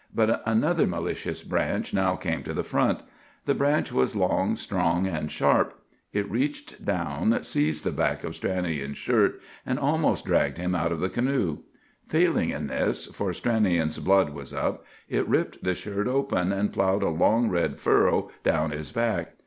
But 0.15 0.41
another 0.47 0.87
malicious 0.87 1.43
branch 1.43 1.93
now 1.93 2.15
came 2.15 2.41
to 2.41 2.53
the 2.55 2.63
front. 2.63 3.03
The 3.45 3.53
branch 3.53 3.91
was 3.93 4.15
long, 4.15 4.55
strong, 4.55 5.05
and 5.05 5.31
sharp. 5.31 5.79
It 6.11 6.27
reached 6.27 6.83
down, 6.83 7.43
seized 7.43 7.83
the 7.83 7.91
back 7.91 8.23
of 8.23 8.33
Stranion's 8.33 8.97
shirt, 8.97 9.39
and 9.63 9.77
almost 9.77 10.25
dragged 10.25 10.57
him 10.57 10.73
out 10.73 10.91
of 10.91 11.01
the 11.01 11.09
canoe. 11.09 11.59
Failing 12.07 12.49
in 12.49 12.65
this,—for 12.65 13.29
Stranion's 13.31 13.99
blood 13.99 14.31
was 14.31 14.55
up,—it 14.55 15.27
ripped 15.29 15.63
the 15.63 15.75
shirt 15.75 16.07
open, 16.07 16.51
and 16.51 16.73
ploughed 16.73 17.03
a 17.03 17.09
long 17.09 17.51
red 17.51 17.79
furrow 17.79 18.31
down 18.43 18.71
his 18.71 18.91
back. 18.91 19.33